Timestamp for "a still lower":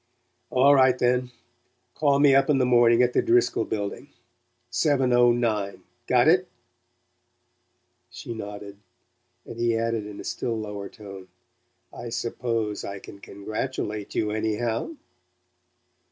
10.19-10.89